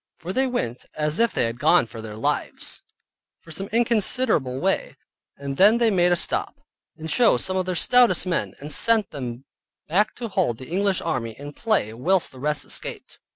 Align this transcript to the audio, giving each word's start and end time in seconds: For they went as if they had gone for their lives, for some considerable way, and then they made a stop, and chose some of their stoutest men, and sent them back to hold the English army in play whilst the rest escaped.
For 0.17 0.33
they 0.33 0.47
went 0.47 0.83
as 0.95 1.19
if 1.19 1.31
they 1.31 1.43
had 1.43 1.59
gone 1.59 1.85
for 1.85 2.01
their 2.01 2.15
lives, 2.15 2.81
for 3.39 3.51
some 3.51 3.67
considerable 3.69 4.59
way, 4.59 4.95
and 5.37 5.57
then 5.57 5.77
they 5.77 5.91
made 5.91 6.11
a 6.11 6.15
stop, 6.15 6.55
and 6.97 7.07
chose 7.07 7.45
some 7.45 7.55
of 7.55 7.67
their 7.67 7.75
stoutest 7.75 8.25
men, 8.25 8.55
and 8.59 8.71
sent 8.71 9.11
them 9.11 9.45
back 9.87 10.15
to 10.15 10.27
hold 10.27 10.57
the 10.57 10.69
English 10.69 11.01
army 11.01 11.35
in 11.37 11.53
play 11.53 11.93
whilst 11.93 12.31
the 12.31 12.39
rest 12.39 12.65
escaped. 12.65 13.19